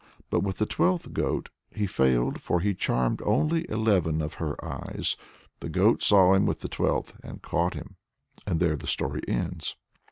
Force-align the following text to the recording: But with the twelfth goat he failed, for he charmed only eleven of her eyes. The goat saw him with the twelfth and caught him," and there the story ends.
But 0.31 0.39
with 0.39 0.57
the 0.57 0.65
twelfth 0.65 1.13
goat 1.13 1.49
he 1.69 1.85
failed, 1.85 2.41
for 2.41 2.59
he 2.59 2.73
charmed 2.73 3.21
only 3.23 3.67
eleven 3.69 4.19
of 4.19 4.33
her 4.41 4.55
eyes. 4.65 5.15
The 5.59 5.69
goat 5.69 6.01
saw 6.01 6.33
him 6.33 6.47
with 6.47 6.61
the 6.61 6.67
twelfth 6.69 7.15
and 7.23 7.43
caught 7.43 7.75
him," 7.75 7.97
and 8.47 8.59
there 8.59 8.77
the 8.77 8.87
story 8.87 9.21
ends. 9.27 9.75